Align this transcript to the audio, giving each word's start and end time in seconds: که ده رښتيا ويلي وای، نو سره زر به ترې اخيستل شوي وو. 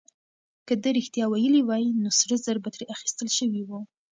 که 0.67 0.73
ده 0.81 0.89
رښتيا 0.97 1.25
ويلي 1.29 1.61
وای، 1.63 1.85
نو 2.01 2.09
سره 2.19 2.35
زر 2.45 2.57
به 2.63 2.69
ترې 2.73 2.85
اخيستل 2.95 3.27
شوي 3.37 3.61
وو. 3.65 3.79